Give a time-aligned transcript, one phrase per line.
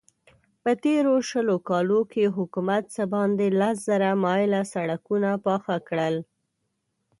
[0.63, 6.15] په تېرو شلو کالو کې حکومت څه باندې لس زره مايله سړکونه پاخه کړل.